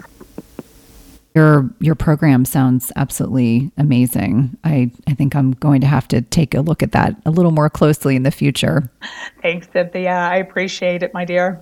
[1.35, 4.57] Your your program sounds absolutely amazing.
[4.65, 7.51] I, I think I'm going to have to take a look at that a little
[7.51, 8.91] more closely in the future.
[9.43, 10.13] Thanks, Cynthia.
[10.13, 11.61] I appreciate it, my dear.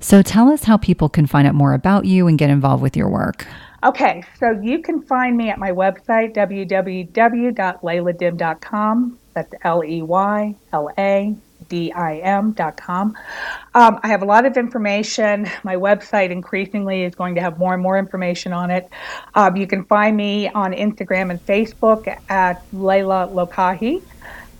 [0.00, 2.96] So tell us how people can find out more about you and get involved with
[2.96, 3.46] your work.
[3.84, 9.18] Okay, so you can find me at my website, www.leyladim.com.
[9.34, 11.36] That's L E Y L A
[11.68, 13.16] D I M.com.
[13.74, 15.48] Um, I have a lot of information.
[15.64, 18.88] My website increasingly is going to have more and more information on it.
[19.34, 24.02] Um, you can find me on Instagram and Facebook at Leyla Lokahi.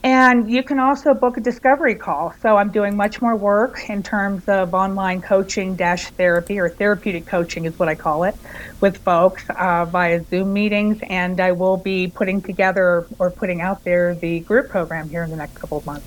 [0.05, 2.33] And you can also book a discovery call.
[2.41, 7.27] So I'm doing much more work in terms of online coaching dash therapy or therapeutic
[7.27, 8.37] coaching is what I call it
[8.81, 11.01] with folks uh, via Zoom meetings.
[11.09, 15.31] And I will be putting together or putting out there the group program here in
[15.31, 16.07] the next couple of months.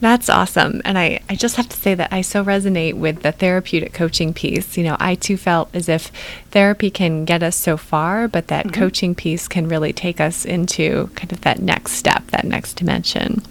[0.00, 0.82] That's awesome.
[0.84, 4.34] And I, I just have to say that I so resonate with the therapeutic coaching
[4.34, 4.76] piece.
[4.76, 6.12] You know, I too felt as if
[6.50, 8.80] therapy can get us so far, but that mm-hmm.
[8.80, 13.42] coaching piece can really take us into kind of that next step, that next dimension.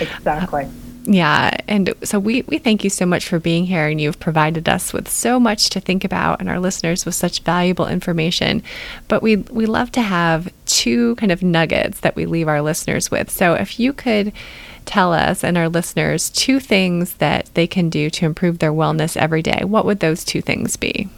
[0.00, 0.64] Exactly.
[0.64, 0.68] Uh,
[1.04, 1.56] yeah.
[1.66, 4.92] And so we, we thank you so much for being here and you've provided us
[4.92, 8.62] with so much to think about and our listeners with such valuable information.
[9.08, 13.10] But we we love to have two kind of nuggets that we leave our listeners
[13.10, 13.30] with.
[13.30, 14.32] So if you could
[14.84, 19.16] tell us and our listeners two things that they can do to improve their wellness
[19.16, 21.08] every day, what would those two things be?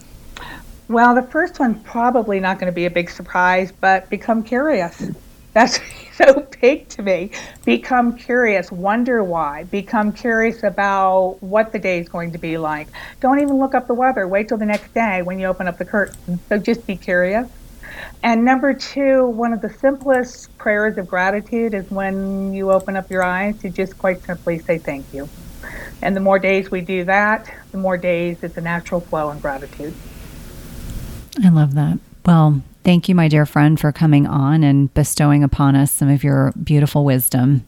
[0.88, 5.10] Well, the first one's probably not going to be a big surprise, but become curious.
[5.54, 5.80] That's
[6.16, 7.30] so big to me.
[7.64, 12.88] Become curious, wonder why, become curious about what the day is going to be like.
[13.20, 14.28] Don't even look up the weather.
[14.28, 16.38] Wait till the next day when you open up the curtain.
[16.48, 17.48] So just be curious.
[18.22, 23.10] And number two, one of the simplest prayers of gratitude is when you open up
[23.10, 25.28] your eyes, to just quite simply say thank you.
[26.02, 29.38] And the more days we do that, the more days it's a natural flow in
[29.38, 29.94] gratitude.
[31.42, 31.98] I love that.
[32.24, 36.22] Well, thank you, my dear friend, for coming on and bestowing upon us some of
[36.22, 37.66] your beautiful wisdom.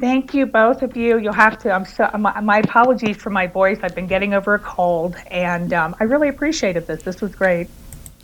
[0.00, 1.18] Thank you, both of you.
[1.18, 1.70] You'll have to.
[1.70, 2.10] I'm so.
[2.18, 3.78] My, my apologies for my voice.
[3.82, 7.02] I've been getting over a cold, and um, I really appreciated this.
[7.02, 7.68] This was great.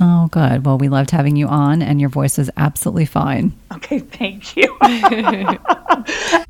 [0.01, 0.65] Oh, good.
[0.65, 3.53] Well, we loved having you on, and your voice is absolutely fine.
[3.73, 4.77] Okay, thank you.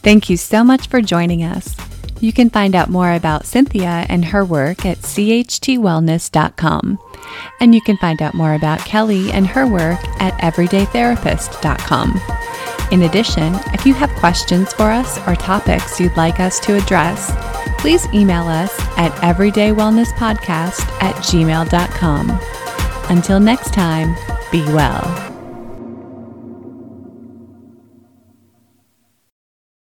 [0.00, 1.76] Thank you so much for joining us.
[2.20, 6.98] You can find out more about Cynthia and her work at chtwellness.com.
[7.60, 12.20] And you can find out more about Kelly and her work at everydaytherapist.com.
[12.90, 17.30] In addition, if you have questions for us or topics you'd like us to address,
[17.78, 22.40] please email us at everydaywellnesspodcast at gmail.com.
[23.10, 24.16] Until next time,
[24.50, 25.27] be well.